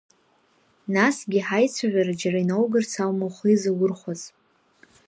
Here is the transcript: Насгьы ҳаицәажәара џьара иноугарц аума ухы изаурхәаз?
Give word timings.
Насгьы 0.93 1.39
ҳаицәажәара 1.47 2.13
џьара 2.19 2.39
иноугарц 2.43 2.91
аума 3.03 3.25
ухы 3.27 3.47
изаурхәаз? 3.53 4.21